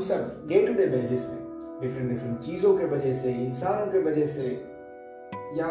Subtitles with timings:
[0.00, 1.36] सब day to day basis में
[1.80, 4.48] different different चीज़ों के वजह से, इंसानों के वजह से,
[5.56, 5.68] या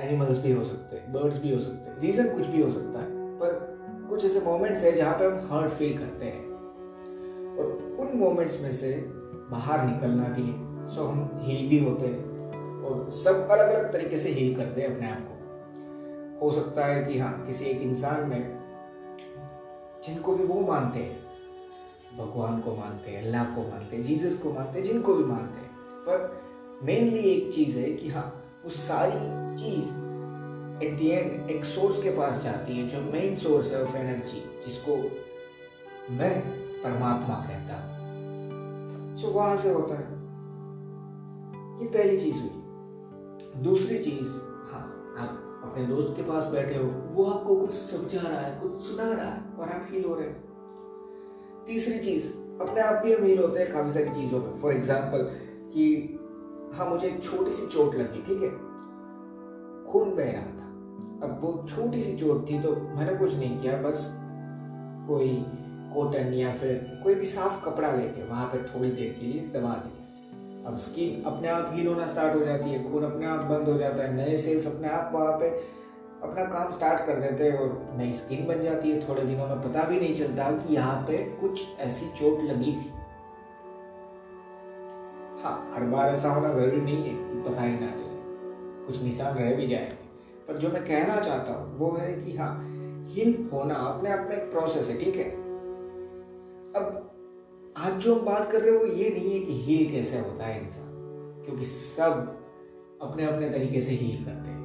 [0.00, 2.98] एनिमल्स भी हो सकते हैं बर्ड्स भी हो सकते हैं रीज़न कुछ भी हो सकता
[2.98, 3.06] है,
[3.38, 6.50] पर कुछ ऐसे मोमेंट्स है जहाँ पे हम हर्ट फील करते हैं।
[7.56, 8.92] और उन मोमेंट्स में से
[9.50, 10.44] बाहर निकलना भी
[10.94, 14.94] सो हम हील भी होते हैं, और सब अलग अलग तरीके से हील करते हैं
[14.94, 18.60] अपने आप को। हो सकता है कि हाँ किसी एक इंसान में,
[20.04, 21.31] जिनको भी वो मानते हैं
[22.18, 25.58] भगवान को मानते हैं, अल्लाह को मानते हैं, जीसस को मानते हैं, जिनको भी मानते
[25.58, 26.42] हैं। पर
[26.82, 29.20] मेनली एक चीज़ है कि हाँ वो सारी
[29.56, 29.88] चीज़
[30.84, 34.40] एट दी एंड एक सोर्स के पास जाती है, जो मेन सोर्स है ऑफ़ एनर्जी
[34.66, 34.96] जिसको
[36.14, 36.40] मैं
[36.82, 40.22] परमात्मा कहता हूँ। सो वहाँ से होता है।
[41.80, 44.28] ये पहली चीज़ हुई। दूसरी चीज़
[44.72, 48.72] हाँ आप अपने दोस्त के पास बैठे हो, वो आपको कुछ समझा रहा है, कुछ
[48.72, 50.51] सुना रहा है और आप फील हो रहे हो।
[51.66, 55.22] तीसरी चीज़, अपने आप भी हील होते हैं काफ़ी सारी चीज़ों में। फॉर एग्ज़ाम्पल
[55.72, 56.18] कि
[56.74, 58.50] हाँ मुझे एक छोटी सी चोट लगी, ठीक है?
[59.84, 60.68] खून बह रहा था।
[61.22, 64.06] अब वो छोटी सी चोट थी तो मैंने कुछ नहीं किया, बस
[65.08, 65.28] कोई
[65.94, 69.74] कॉटन या फिर कोई भी साफ़ कपड़ा लेके वहाँ पे थोड़ी देर के लिए दबा
[69.76, 70.00] दी
[70.66, 73.76] अब स्किन अपने आप हील होना स्टार्ट हो जाती है, खून अपने आप बंद हो
[73.78, 75.50] जाता है, नए सेल्स अपने आप वहाँ पे
[76.22, 79.62] अपना काम स्टार्ट कर देते हैं और नई स्किन बन जाती है। थोड़े दिनों में
[79.62, 82.92] पता भी नहीं चलता कि यहाँ पे कुछ ऐसी चोट लगी थी।
[85.42, 88.12] हाँ हर बार ऐसा होना ज़रूरी नहीं है कि पता ही ना चले।
[88.86, 90.02] कुछ निशान रह भी जाएँगे।
[90.48, 92.68] पर जो मैं कहना चाहता हूँ, वो है कि हाँ
[93.08, 95.30] हील होना अपने आप में एक प्रोसेस है, ठीक है?
[96.72, 97.10] अब,
[97.76, 100.44] आज जो हम बात कर रहे हैं, वो ये नहीं है कि हील कैसे होता
[100.44, 100.84] है इंसान,
[101.44, 102.38] क्योंकि सब
[103.02, 104.61] अपने अपने तरीके से हील करते हैं।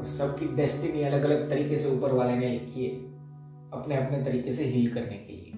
[0.00, 2.90] और सबकी डेस्टिनी अलग अलग तरीके से ऊपर वाले ने लिखी है
[3.72, 5.52] अपने अपने तरीके से हील करने के लिए।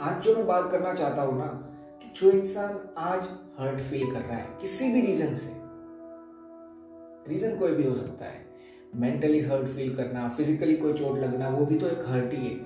[0.00, 1.46] आज जो मैं बात करना चाहता हूँ ना,
[2.02, 3.28] कि जो इंसान आज
[3.58, 5.52] हर्ट फील कर रहा है, किसी भी रीजन से
[7.28, 8.42] रीजन कोई भी हो सकता है।
[8.94, 12.56] मेंटली हर्ट फील करना फिजिकली कोई चोट लगना, वो भी तो एक हर्ट ही है।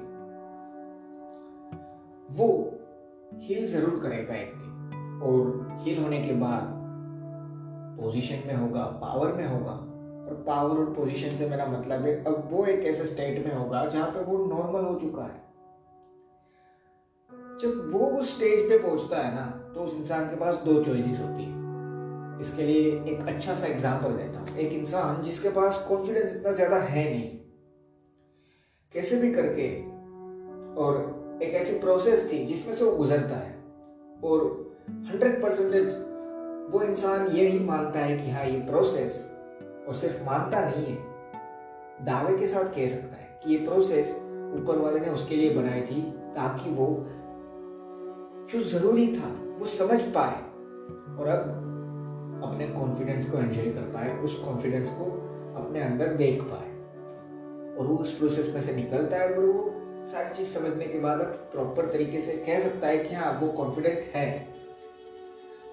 [2.31, 2.49] वो
[3.35, 6.75] हील ज़रूर करेगा एक दिन, और हील होने के बाद
[8.03, 9.85] पोजीशन में होगा पावर में होगा
[10.47, 14.09] पावर और पोजीशन से मेरा मतलब है, अब वो एक ऐसे स्टेट में होगा जहाँ
[14.09, 15.47] पे वो नॉर्मल हो चुका है।
[17.61, 21.19] जब वो उस स्टेज पे पहुँचता है ना तो उस इंसान के पास दो चॉइसेस
[21.21, 21.57] होती है।
[22.41, 26.77] इसके लिए एक अच्छा सा एग्जांपल देता हूँ। एक इंसान जिसके पास कॉन्फिडेंस इतना ज़्यादा
[26.79, 27.31] है नहीं,
[28.95, 29.69] कैसे भी करके,
[30.77, 33.57] और एक ऐसी प्रोसेस थी जिसमें से वो गुजरता है,
[34.25, 34.47] और
[35.09, 35.95] हंड्रेड परसेंटेज
[36.71, 39.19] वो इंसान ये ही मानता है कि हाँ ये प्रोसेस
[39.89, 40.97] और सिर्फ़ मानता नहीं है।
[42.05, 44.11] दावे के साथ कह सकता है कि ये प्रोसेस
[44.55, 46.03] ऊपर वाले ने उसके लिए बनाई थी
[46.35, 46.87] ताकि वो
[48.51, 49.29] जो ज़रूरी था,
[49.59, 50.37] वो समझ पाए
[51.17, 51.65] और अब
[52.45, 55.05] अपने कॉन्फिडेंस को एंजॉय कर पाए, उस कॉन्फिडेंस को
[55.65, 56.69] अपने अंदर देख पाए।
[57.77, 61.21] और वो उस प्रोसेस में से निकलता है और वो सारी चीज़ समझने के बाद
[61.21, 64.49] अब प्रॉपर तरीके से कह सकता है कि हाँ वो कॉन्फिडेंट है।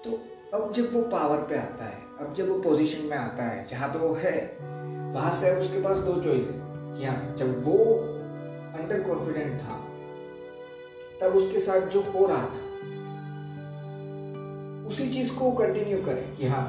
[0.04, 0.18] तो
[0.54, 3.88] अब जब वो पावर पे आता है अब जब वो पोजीशन में आता है, जहाँ
[3.88, 4.58] पे वो है,
[5.14, 6.60] वहाँ से उसके पास दो चॉइस है
[6.98, 7.76] कि हाँ जब वो
[8.78, 9.76] अंडर कॉन्फिडेंट था,
[11.20, 12.62] तब उसके साथ जो हो रहा था,
[14.88, 16.64] उसी चीज़ को कंटिन्यू करें कि हाँ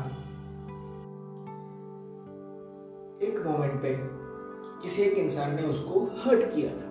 [3.21, 3.95] एक मोमेंट पे
[4.81, 6.87] किसी एक इंसान ने उसको हर्ट किया था।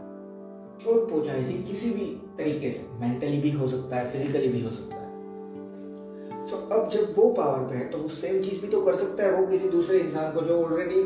[0.78, 2.06] चोट पहुंचाई थी किसी भी
[2.38, 5.05] तरीके से मेंटली भी हो सकता है फिजिकली भी हो सकता है।
[6.72, 9.30] अब जब वो पावर पे है तो वो सेम चीज़ भी तो कर सकता है,
[9.32, 11.00] वो किसी दूसरे इंसान को जो ऑलरेडी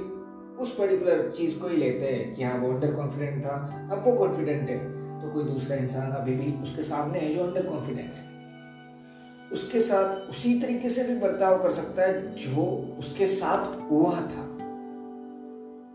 [0.62, 4.12] उस पर्टिकुलर चीज़ को ही लेते हैं कि हाँ वो अंडर कॉन्फिडेंट था, अब वो
[4.16, 4.78] कॉन्फिडेंट है।
[5.20, 8.28] तो कोई दूसरा इंसान अभी भी उसके सामने है जो अंडर कॉन्फिडेंट है।
[9.52, 12.64] उसके साथ उसी तरीके से भी बर्ताव कर सकता है जो
[12.98, 14.42] उसके साथ हुआ था।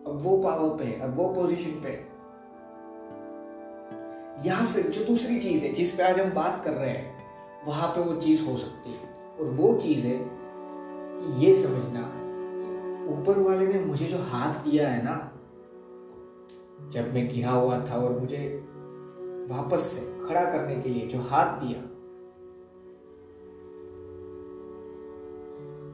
[0.08, 1.94] अब वो पावर पे अब वो पोजीशन पे
[4.50, 7.14] या फिर जो दूसरी चीज़ है, जिस पे आज हम बात कर रहे हैं,
[7.68, 12.02] वहाँ पे वो चीज़ हो सकती है। और वो चीज़ है कि ये समझना
[13.10, 15.16] ऊपर वाले ने मुझे जो हाथ दिया है ना,
[16.92, 18.40] जब मैं गिरा हुआ था और मुझे
[19.50, 21.80] वापस से खड़ा करने के लिए जो हाथ दिया,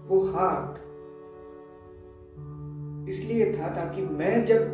[0.07, 0.79] वो हाथ
[3.09, 4.65] इसलिए था ताकि मैं जब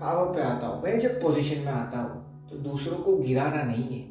[0.00, 3.84] पावर पे आता हूँ, मैं जब पोजीशन में आता हूँ तो दूसरों को गिराना नहीं
[3.84, 4.02] है,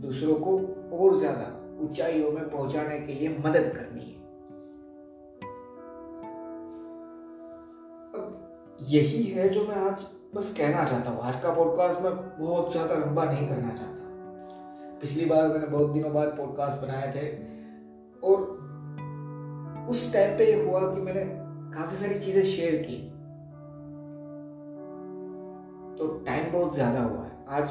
[0.00, 0.56] दूसरों को
[0.98, 1.44] और ज़्यादा
[1.80, 4.22] ऊंचाइयों में पहुँचाने के लिए मदद करनी है।
[8.14, 12.72] अब यही है जो मैं आज बस कहना चाहता हूँ। आज का पॉडकास्ट मैं बहुत
[12.72, 17.26] ज़्यादा लंबा नहीं करना चाहता। पिछली बार मैंने बहुत दिनों बाद पॉडकास्ट बनाए थे
[18.20, 18.42] और
[19.90, 21.24] उस टाइम पे ये हुआ कि मैंने
[21.74, 22.96] काफ़ी सारी चीज़ें शेयर की।
[25.98, 27.70] तो टाइम बहुत ज़्यादा हुआ है। आज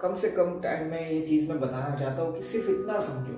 [0.00, 3.32] कम से कम टाइम में ये चीज़ मैं बताना चाहता हूँ कि सिर्फ़ इतना समझो।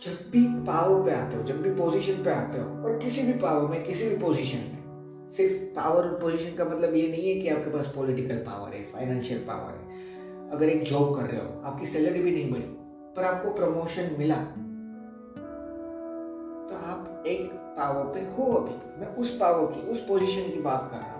[0.00, 3.32] जब भी पावर पे आते हो, जब भी पोजीशन पे आते हो, और किसी भी
[3.32, 7.40] पावर में, किसी भी पोजीशन में, सिर्फ़ पावर और पोजीशन का मतलब ये नहीं है
[7.40, 11.48] कि आपके पास पॉलिटिकल पावर है फाइनेंशियल पावर है। अगर एक जॉब कर रहे हो,
[11.62, 12.62] आपकी सैलरी भी नहीं बढ़ी,
[13.16, 14.36] पर आपको प्रमोशन मिला
[16.66, 20.88] तो आप एक पावर पे हो अभी। मैं उस पावर की, उस पोजीशन की बात
[20.90, 21.15] कर रहा हूँ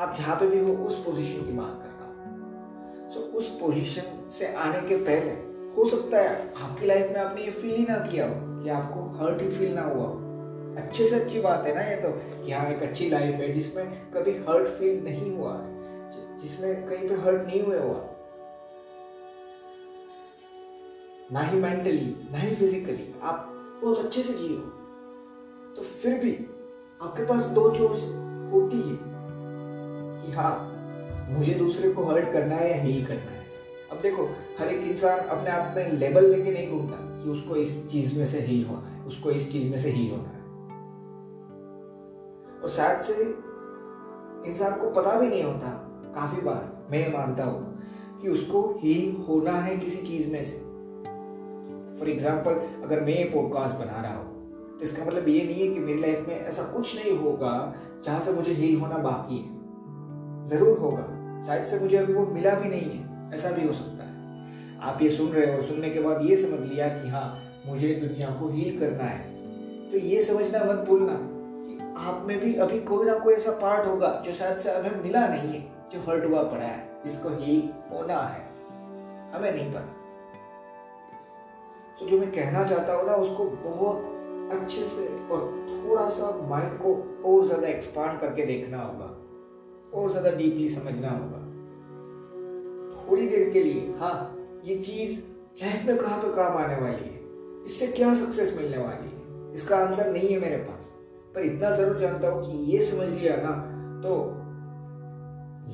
[0.00, 4.28] आप जहाँ पे भी हो उस पोजीशन की बात कर रहा सो so, उस पोजीशन
[4.30, 5.30] से आने के पहले
[5.76, 9.02] हो सकता है आपकी लाइफ में आपने ये फील ही ना किया हो कि आपको
[9.18, 10.14] हर्ट ही फील ना हुआ हो।
[10.76, 12.10] अच्छे से अच्छी बात है ना ये तो
[12.44, 17.08] कि हाँ एक अच्छी लाइफ है जिसमें कभी हर्ट फील नहीं हुआ है जिसमें कहीं
[17.08, 18.06] पे हर्ट नहीं हुआ हुआ।
[21.32, 23.46] ना ही मेंटली ना ही फिजिकली आप
[23.82, 24.56] बहुत अच्छे से हो।
[25.76, 26.32] तो फिर भी
[27.02, 28.02] आपके पास दो चॉइस
[28.52, 29.09] होती है।
[30.22, 30.54] कि हाँ
[31.30, 33.38] मुझे दूसरे को हर्ट करना है या हील करना है।
[33.92, 34.24] अब देखो,
[34.58, 38.26] हर एक इंसान अपने आप में लेबल लेके नहीं घूमता कि उसको इस चीज़ में
[38.26, 40.38] से हील होना है, उसको इस चीज़ में से हील होना है।
[42.62, 43.14] और शायद से
[44.48, 45.68] इंसान को पता भी नहीं होता,
[46.14, 50.56] काफ़ी बार मैं मानता हूँ कि उसको हील होना है किसी चीज़ में से।
[51.98, 54.28] फॉर एग्ज़ाम्पल अगर मैं ये पॉडकास्ट बना रहा हूँ
[54.78, 57.74] तो इसका मतलब ये नहीं है कि मेरी लाइफ में ऐसा कुछ नहीं होगा
[58.04, 59.59] जहाँ से मुझे हील होना बाकी है।
[60.44, 61.02] ज़रूर होगा।
[61.46, 65.02] शायद से मुझे अभी वो मिला भी नहीं है। ऐसा भी हो सकता है। आप
[65.02, 68.30] ये सुन रहे हो और सुनने के बाद ये समझ लिया कि हाँ मुझे दुनिया
[68.30, 73.06] को हील करना है। तो ये समझना मत भूलना कि आप में भी अभी कोई
[73.06, 75.60] ना कोई ऐसा पार्ट होगा जो शायद से हमें मिला नहीं है,
[75.92, 78.48] जो हर्ट हुआ पड़ा है, जिसको हील होना है।
[79.34, 79.96] हमें नहीं पता।
[82.00, 85.40] तो जो मैं कहना चाहता हूँ ना, उसको बहुत अच्छे से और
[85.84, 86.94] थोड़ा सा माइंड को
[87.24, 89.19] और ज़्यादा एक्सपांड करके देखना होगा।
[89.94, 91.38] और ज़्यादा डीपली समझना होगा।
[93.00, 94.14] थोड़ी देर के लिए हाँ
[94.64, 95.18] ये चीज़
[95.62, 99.52] लाइफ में कहाँ पे काम आने वाली है। इससे क्या सक्सेस मिलने वाली है?
[99.54, 100.92] इसका आंसर नहीं है मेरे पास।
[101.34, 103.52] पर इतना ज़रूर जानता हूँ कि ये समझ लिया ना
[104.02, 104.16] तो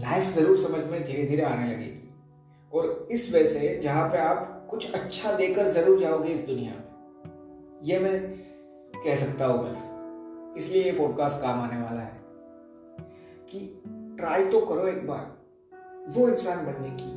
[0.01, 2.03] लाइफ ज़रूर समझ में धीरे धीरे आने लगेगी।
[2.73, 7.81] और इस वजह से जहाँ पे आप कुछ अच्छा देकर ज़रूर जाओगे इस दुनिया में।
[7.83, 8.21] ये मैं
[8.95, 9.85] कह सकता हूँ बस।
[10.57, 12.25] इसलिए ये पॉडकास्ट काम आने वाला है।
[13.49, 13.59] कि
[14.17, 15.25] ट्राई तो करो एक बार।
[16.09, 17.11] वो इंसान बनने की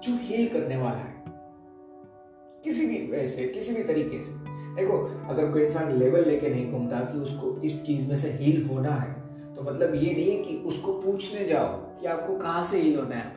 [0.00, 1.22] जो हील करने वाला है।
[2.64, 4.32] किसी भी वैसे किसी भी तरीके से।
[4.74, 4.98] देखो,
[5.28, 8.90] अगर कोई इंसान लेवल लेके नहीं घूमता कि उसको इस चीज़ में से हील होना
[8.90, 9.20] है
[9.54, 11.68] तो मतलब ये नहीं कि उसको पूछने जाओ
[12.00, 13.32] कि आपको कहाँ से हील होना है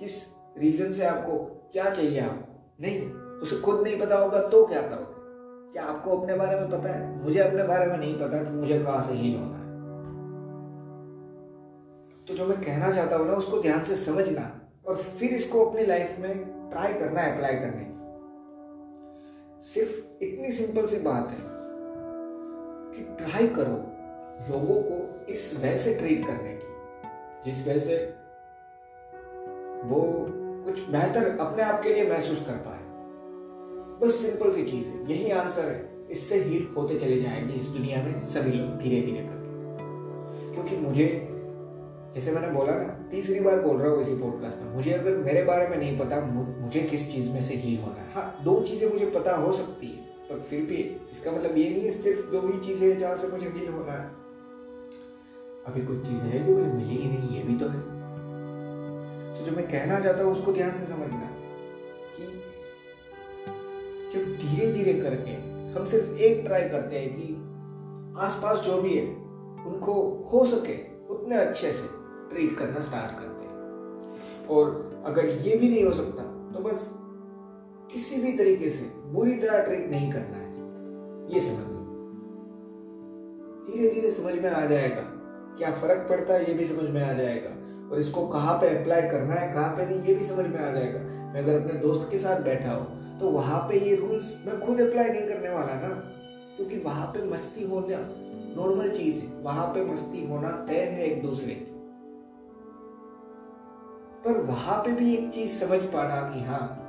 [0.00, 0.22] किस
[0.58, 1.38] रीजन से आपको,
[1.72, 2.76] क्या चाहिए आपको?
[2.80, 3.10] नहीं,
[3.40, 5.72] उसे खुद नहीं पता होगा तो क्या करोगे?
[5.72, 7.24] क्या आपको अपने बारे में पता है?
[7.24, 9.57] मुझे अपने बारे में नहीं पता कि मुझे कहाँ से हील होना है।
[12.28, 15.86] तो जो मैं कहना चाहता हूँ ना, उसको ध्यान से समझना और फिर इसको अपनी
[15.86, 16.38] लाइफ में
[16.70, 17.88] ट्राई करना अप्लाई करने
[19.62, 21.38] सिर्फ़ इतनी सिंपल सी बात है
[22.94, 23.76] कि ट्राई करो
[24.52, 26.66] लोगों को इस वजह से ट्रीट करने की,
[27.44, 28.14] जिस वजह से
[29.88, 30.26] वो
[30.64, 32.78] कुछ बेहतर अपने आप के लिए महसूस कर पाए।
[34.00, 38.02] बस सिंपल सी चीज़ है, यही आंसर है। इससे हीट होते चले जाएँगे इस दुनिया
[38.02, 39.48] में सभी लोग धीरे धीरे करके।
[40.54, 41.37] क्योंकि मुझे
[42.14, 45.42] जैसे मैंने बोला ना, तीसरी बार बोल रहा हूँ इसी पॉडकास्ट में। मुझे अगर मेरे
[45.42, 48.88] बारे में नहीं पता मुझे किस चीज़ में से हील होना है। हाँ दो चीज़ें
[48.90, 50.76] मुझे पता हो सकती है, पर फिर भी
[51.10, 54.06] इसका मतलब ये नहीं है, सिर्फ़ दो ही चीज़ें जहाँ से मुझे हील होना है।
[55.66, 57.80] अभी कुछ चीज़ें हैं जो मुझे मिली ही नहीं, ये भी तो है।
[59.34, 61.30] तो जो मैं कहना चाहता हूँ, उसको ध्यान से समझना
[62.16, 62.26] कि
[64.12, 65.30] जब धीरे धीरे करके
[65.72, 67.34] हम सिर्फ़ एक ट्राई करते हैं कि
[68.20, 69.06] आसपास जो भी है,
[69.66, 69.94] उनको
[70.32, 70.76] हो सके
[71.14, 71.97] उतने अच्छे से।
[72.30, 76.88] ट्रीट करना स्टार्ट करते हैं और अगर ये भी नहीं हो सकता तो बस
[77.92, 80.46] किसी भी तरीके से बुरी तरह ट्रीट नहीं करना है।
[81.34, 81.78] ये समझ लो।
[83.66, 85.02] धीरे धीरे समझ में आ जाएगा।
[85.58, 87.50] क्या फ़र्क पड़ता है, ये भी समझ में आ जाएगा।
[87.90, 90.70] और इसको कहाँ पे अप्लाई करना है, कहाँ पे नहीं, ये भी समझ में आ
[90.72, 91.00] जाएगा।
[91.32, 94.80] मैं अगर अपने दोस्त के साथ बैठा हूँ तो वहाँ पे ये रूल्स मैं खुद
[94.80, 95.88] अप्लाई नहीं करने वाला ना।
[96.56, 97.98] क्योंकि वहाँ पे मस्ती होना
[98.56, 101.77] नॉर्मल चीज़ है। वहाँ पे मस्ती होना तय है एक दूसरे की।
[104.28, 106.84] पर वहाँ पे भी एक चीज़ समझ पाना कि हाँ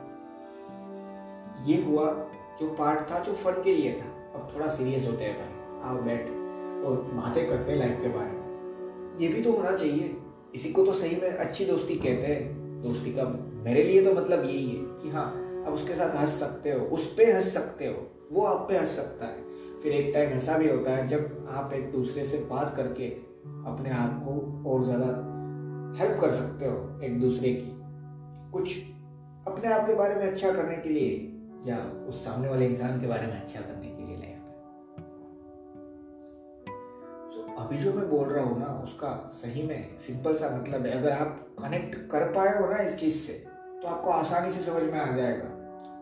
[1.66, 2.06] ये हुआ
[2.60, 4.06] जो पार्ट था, जो फन के लिए था।
[4.36, 6.28] अब थोड़ा सीरियस होते हैं भाई। आओ बैठ
[6.86, 10.18] और बातें करते हैं लाइफ के बारे में। ये भी तो होना चाहिए।
[10.56, 13.24] इसी को तो सही में अच्छी दोस्ती कहते हैं। दोस्ती का
[13.64, 15.26] मेरे लिए तो मतलब यही है कि हाँ
[15.68, 18.96] आप उसके साथ हंस सकते हो, उस पर हंस सकते हो, वो आप पे हंस
[18.96, 19.48] सकता है।
[19.82, 23.08] फिर एक टाइम ऐसा भी होता है जब आप एक दूसरे से बात करके
[23.68, 25.39] अपने आप को और ज़्यादा
[25.98, 27.72] हेल्प कर सकते हो एक दूसरे की।
[28.52, 28.78] कुछ
[29.48, 31.10] अपने आप के बारे में अच्छा करने के लिए
[31.66, 31.78] या
[32.08, 34.48] उस सामने वाले इंसान के बारे में अच्छा करने के लिए लाइफ में।
[37.30, 40.92] So, अभी जो मैं बोल रहा हूँ ना उसका सही में सिंपल सा मतलब है
[40.92, 43.34] अगर आप कनेक्ट कर पाए हो ना इस चीज़ से
[43.82, 45.50] तो आपको आसानी से समझ में आ जाएगा।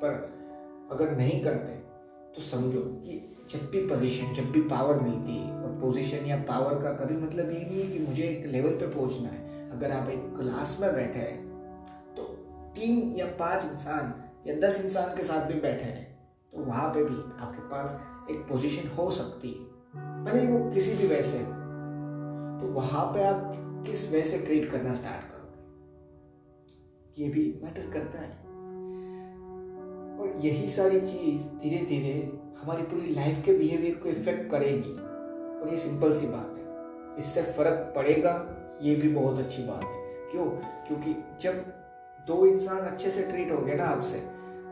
[0.04, 0.14] पर
[0.92, 1.74] अगर नहीं करते
[2.36, 6.82] तो समझो कि जब भी पोजीशन जब भी पावर मिलती है और पोजीशन या पावर
[6.84, 10.10] का कभी मतलब ये नहीं है कि मुझे एक लेवल पे पहुँचना है। अगर आप
[10.10, 11.48] एक क्लास में बैठे हैं
[12.16, 12.24] तो
[12.76, 16.20] तीन या पाँच इंसान या दस इंसान के साथ भी बैठे हैं
[16.52, 19.78] तो वहाँ पे भी आपके पास एक पोजीशन हो सकती है।
[20.24, 21.40] भले वो किसी भी वैसे
[22.58, 23.54] तो वहाँ पे आप
[23.88, 25.58] किस वैसे ट्रीट करना स्टार्ट करोगे?
[27.24, 28.38] ये भी मैटर करता है।
[30.20, 34.94] और यही सारी चीज़ धीरे धीरे हमारी पूरी लाइफ के बिहेवियर को इफ़ेक्ट करेगी।
[35.62, 36.66] और ये सिंपल सी बात है।
[37.18, 40.46] इससे फ़र्क पड़ेगा ये भी बहुत अच्छी बात है। क्यों?
[40.88, 41.54] क्योंकि जब
[42.28, 44.18] दो इंसान अच्छे से ट्रीट हो गए ना आपसे,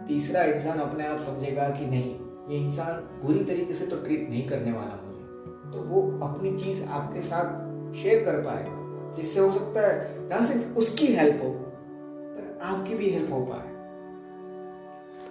[0.07, 2.15] तीसरा इंसान अपने आप समझेगा कि नहीं,
[2.49, 6.83] ये इंसान बुरी तरीके से तो ट्रीट नहीं करने वाला मुझे। तो वो अपनी चीज़
[6.83, 12.57] आपके साथ शेयर कर पाएगा, जिससे हो सकता है ना सिर्फ़ उसकी हेल्प हो, पर
[12.61, 13.73] आपकी भी हेल्प हो पाए।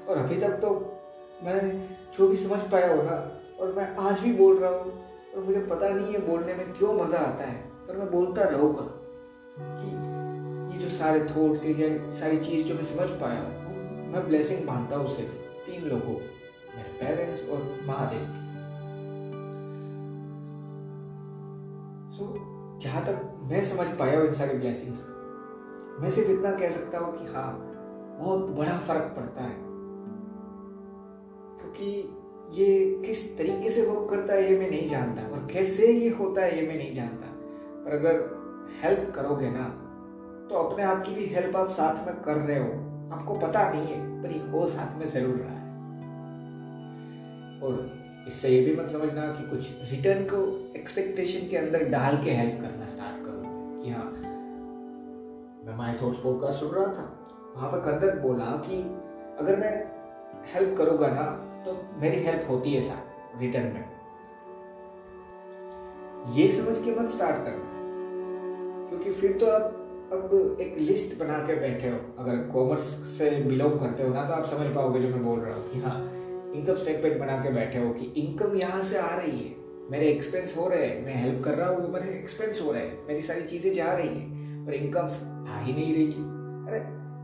[0.09, 0.71] और अभी तक तो
[1.45, 1.61] मैं
[2.19, 3.16] जो भी समझ पाया हो ना
[3.61, 4.93] और मैं आज भी बोल रहा हूँ,
[5.37, 8.86] और मुझे पता नहीं है बोलने में क्यों मज़ा आता है। पर मैं बोलता रहूँगा
[9.58, 9.88] कि
[10.72, 13.42] ये जो सारे थॉट्स ये सारी चीज़ जो मैं समझ पाया
[14.12, 15.32] मैं ब्लेसिंग मानता हूँ सिर्फ़
[15.66, 16.14] तीन लोगों
[16.76, 18.42] मेरे पेरेंट्स और महादेव की।
[22.16, 22.32] सो
[22.82, 25.04] जहाँ तक मैं समझ पाया हूँ इन सारी ब्लेसिंग्स
[26.00, 27.50] मैं सिर्फ़ इतना कह सकता हूँ कि हाँ
[28.18, 29.56] बहुत बड़ा फ़र्क पड़ता है।
[31.60, 31.86] क्योंकि
[32.52, 32.68] ये
[33.06, 36.60] किस तरीके से वर्क करता है ये मैं नहीं जानता और कैसे ये होता है
[36.60, 37.33] ये मैं नहीं जानता।
[37.84, 38.14] पर अगर
[38.82, 39.64] हेल्प करोगे ना
[40.50, 42.70] तो अपने आप की भी हेल्प आप साथ में कर रहे हो।
[43.12, 45.62] आपको पता नहीं है, पर ये हो साथ में ज़रूर रहा है।
[47.62, 47.72] और
[48.26, 50.38] इससे ये भी मत समझना कि कुछ रिटर्न को
[50.78, 54.04] एक्सपेक्टेशन के अंदर डाल के हेल्प करना स्टार्ट करोगे कि हाँ
[55.66, 57.06] मैं माई थॉट्स पॉडकास्ट सुन रहा था।
[57.56, 58.82] वहाँ पर कंदर बोला कि
[59.40, 59.72] अगर मैं
[60.54, 61.24] हेल्प करूँगा ना
[61.66, 63.84] तो मेरी हेल्प होती है साथ रिटर्न में।
[66.34, 67.74] ये समझ के मत स्टार्ट करना।
[68.94, 69.62] क्योंकि फिर तो आप
[70.12, 74.34] अब एक लिस्ट बना के बैठे हो। अगर कॉमर्स से बिलोंग करते हो ना तो
[74.34, 75.96] आप समझ पाओगे जो मैं बोल रहा हूँ कि हाँ
[76.54, 79.52] इनकम स्टेटमेंट बना के बैठे हो कि इनकम यहाँ से आ रही है।
[79.90, 83.06] मेरे एक्सपेंस हो रहे हैं, मैं हेल्प कर रहा हूँ, मेरे एक्सपेंस हो रहे हैं,
[83.08, 85.08] मेरी सारी चीज़ें जा रही हैं और इनकम
[85.48, 86.22] आ ही नहीं रही है।
[86.68, 86.80] अरे,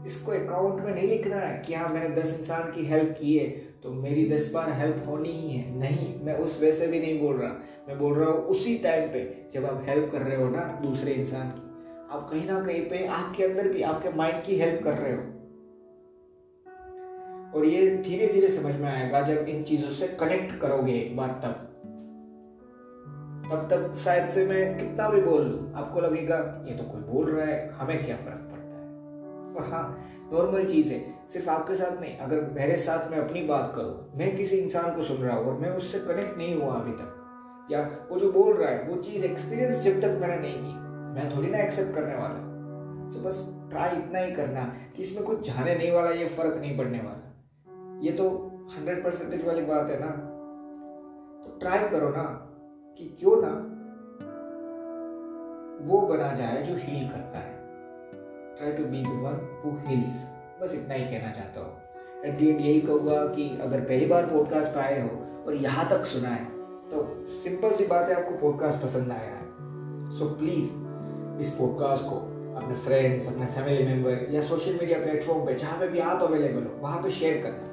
[0.06, 3.46] इसको अकाउंट में नहीं लिखना है कि हाँ मैंने दस इंसान की हेल्प की है
[3.82, 7.36] तो मेरी दस बार हेल्प होनी ही है। नहीं, मैं उस वैसे भी नहीं बोल
[7.36, 7.50] रहा।
[7.88, 11.12] मैं बोल रहा हूँ उसी टाइम पे जब आप हेल्प कर रहे हो ना दूसरे
[11.12, 11.62] इंसान की,
[12.10, 15.22] आप कहीं ना कहीं पे आपके अंदर भी, आपके माइंड की हेल्प कर रहे हो।
[17.58, 21.40] और ये धीरे धीरे समझ में आएगा जब इन चीज़ों से कनेक्ट करोगे एक बार
[21.44, 21.66] तब।
[23.50, 27.30] तब तक शायद से मैं कितना भी बोल लू आपको लगेगा, ये तो कोई बोल
[27.30, 28.84] रहा है, हमें क्या फ़र्क पड़ता है?
[29.54, 33.72] और हाँ नॉर्मल चीज़ है। सिर्फ़ आपके साथ नहीं, अगर मेरे साथ मैं अपनी बात
[33.76, 36.92] करूँ, मैं किसी इंसान को सुन रहा हूँ और मैं उससे कनेक्ट नहीं हुआ अभी
[36.92, 37.16] तक,
[37.70, 40.74] या वो जो बोल रहा है, वो चीज़ एक्सपीरियंस जब तक मैंने नहीं की,
[41.14, 42.48] मैं थोड़ी ना एक्सेप्ट करने वाला
[43.10, 43.38] तो बस
[43.70, 44.64] ट्राई इतना ही करना
[44.96, 48.28] कि इसमें कुछ जाने नहीं वाला, ये फ़र्क नहीं पड़ने वाला। ये तो
[48.76, 50.10] हंड्रेड परसेंटेज वाली बात है ना।
[51.44, 52.22] तो ट्राई करो ना
[52.98, 53.50] कि क्यों ना
[55.86, 57.59] वो बना जाए जो हील करता है।
[58.60, 59.36] ट्राई टू बी वन
[60.62, 64.26] बस इतना ही कहना चाहता हूँ। एट दी एंड यही कहूँगा कि अगर पहली बार
[64.26, 66.44] पॉडकास्ट पे आए हो और यहाँ तक सुना है
[66.88, 69.46] तो सिंपल सी बात है आपको पॉडकास्ट पसंद आया है
[70.18, 70.68] सो so, प्लीज़
[71.40, 72.16] इस पॉडकास्ट को
[72.56, 76.62] अपने फ्रेंड्स अपने फैमिली मेंबर या सोशल मीडिया प्लेटफॉर्म पे जहाँ पे भी आप अवेलेबल
[76.62, 77.66] हो वहाँ पे शेयर करना।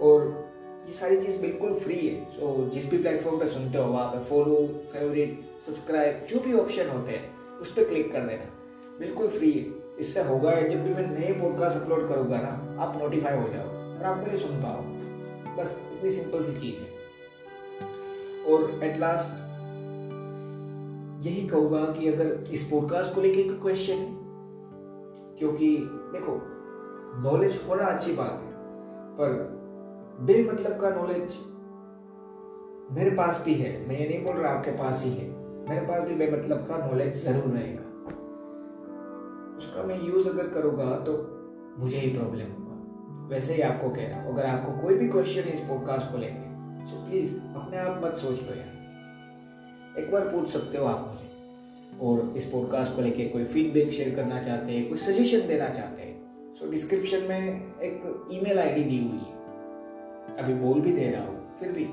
[0.00, 0.50] और
[0.86, 4.08] ये सारी चीज़ बिल्कुल फ्री है। सो so, जिस भी प्लेटफॉर्म पे सुनते हो वहाँ
[4.08, 8.44] पे फॉलो फेवरेट सब्सक्राइब जो भी ऑप्शन होते हैं उस पर क्लिक कर देना।
[8.98, 13.36] बिल्कुल फ्री है। इससे होगा जब भी मैं नए पॉडकास्ट अपलोड करूँगा ना, आप नोटिफाई
[13.36, 14.82] हो जाओ और आप मुझे सुन पाओ।
[15.56, 16.90] बस इतनी सिंपल सी चीज़ है।
[18.44, 19.40] और एट लास्ट
[21.26, 24.10] यही कहूँगा कि अगर इस पॉडकास्ट को लेके कोई क्वेश्चन है,
[25.38, 25.76] क्योंकि
[26.12, 26.40] देखो
[27.22, 28.52] नॉलेज होना अच्छी बात है,
[29.18, 29.30] पर
[30.20, 31.38] बेमतलब का नॉलेज
[32.92, 35.28] मेरे पास भी है, मैं ये नहीं बोल रहा आपके पास ही है,
[35.68, 37.81] मेरे पास भी बेमतलब का नॉलेज ज़रूर रहेगा।
[39.72, 41.12] उसका मैं यूज़ अगर करूँगा तो
[41.78, 45.48] मुझे ही प्रॉब्लम होगा। वैसे ही आपको कह रहा हूँ अगर आपको कोई भी क्वेश्चन
[45.50, 50.48] इस पॉडकास्ट को लेके सो प्लीज़ अपने आप मत सोच लो यार। एक बार पूछ
[50.48, 51.30] सकते हो आप मुझे।
[52.00, 56.02] और इस पॉडकास्ट को लेके कोई फीडबैक शेयर करना चाहते हैं, कोई सजेशन देना चाहते
[56.02, 61.24] हैं सो डिस्क्रिप्शन में एक ईमेल आईडी दी हुई है। अभी बोल भी दे रहा
[61.24, 61.86] हूँ, फिर भी।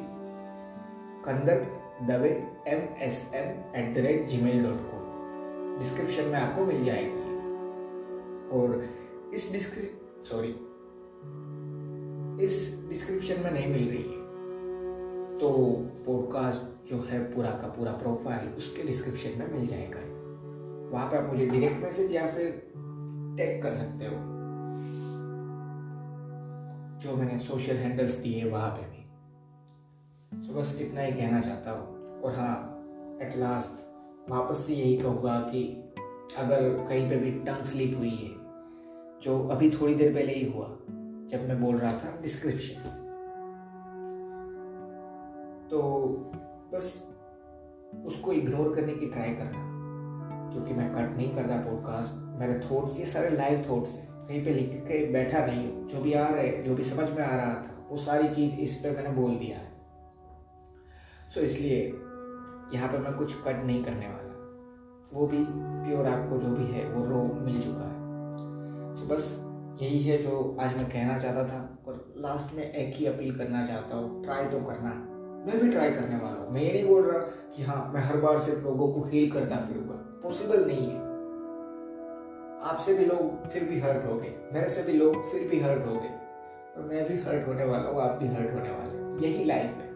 [1.25, 1.65] Kandar
[2.07, 2.29] Dave
[2.67, 7.18] M S M at the rate gmail dot com description में आपको मिल जाएगी।
[8.51, 8.85] और
[9.33, 10.55] इस डिस्क्रिप सॉरी
[12.45, 14.19] इस डिस्क्रिप्शन में नहीं मिल रही है।
[15.37, 15.49] तो
[16.05, 19.99] पॉडकास्ट जो है पूरा का पूरा प्रोफ़ाइल उसके डिस्क्रिप्शन में मिल जाएगा।
[20.93, 22.71] वहाँ पे आप मुझे डायरेक्ट मैसेज या फिर
[23.37, 24.11] टैग कर सकते हो।
[26.99, 32.05] जो मैंने सोशल हैंडल्स दिए वहाँ पे भी। तो बस इतना ही कहना चाहता हूँ।
[32.21, 32.55] और हाँ
[33.21, 33.85] एट लास्ट
[34.31, 35.91] वापस से यही कहूँगा कि
[36.37, 38.38] अगर कहीं पे भी टंग स्लिप हुई है
[39.21, 40.67] जो अभी थोड़ी देर पहले ही हुआ,
[41.29, 42.97] जब मैं बोल रहा था डिस्क्रिप्शन
[45.69, 45.81] तो
[46.73, 46.85] बस
[48.05, 49.65] उसको इग्नोर करने की ट्राई करना,
[50.51, 54.53] क्योंकि मैं कट नहीं करता पॉडकास्ट मेरे थॉट्स ये सारे लाइव थॉट्स हैं। कहीं पे
[54.53, 57.53] लिख के बैठा नहीं हूँ। जो भी आ रहे जो भी समझ में आ रहा
[57.55, 59.71] था, वो सारी चीज़ इस पर मैंने बोल दिया है।
[61.33, 61.79] सो इसलिए
[62.73, 64.33] यहाँ पर मैं कुछ कट नहीं करने वाला।
[65.13, 67.88] वो भी प्योर आपको जो भी है, वो रो मिल चुका है।
[69.09, 69.27] बस
[69.81, 73.65] यही है जो आज मैं कहना चाहता था और लास्ट में एक ही अपील करना
[73.65, 74.89] चाहता हूँ। ट्राई तो करना।
[75.47, 77.19] मैं भी ट्राई करने वाला हूँ। मैं ये नहीं बोल रहा
[77.55, 81.07] कि हाँ मैं हर बार सिर्फ़ लोगों को हील करता फिरूँगा पॉसिबल नहीं है।
[82.69, 85.85] आपसे भी लोग फिर भी हर्ट हो गए। मेरे से भी लोग फिर भी हर्ट
[85.85, 86.09] हो गए।
[86.77, 89.87] और मैं भी हर्ट होने वाला हूँ, आप भी हर्ट होने वाले यही लाइफ है।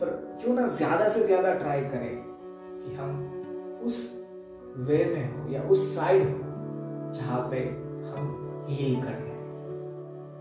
[0.00, 2.16] पर क्यों ना ज़्यादा से ज़्यादा ट्राई करें
[2.80, 4.00] कि हम उस
[4.78, 7.58] वे में हो या उस साइड हो जहाँ पे
[8.06, 8.35] हम
[8.68, 9.36] हील कर रहे हैं।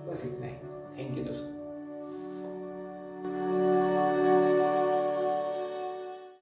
[0.07, 0.53] बस इतना ही।
[0.97, 1.54] थैंक यू दोस्तों।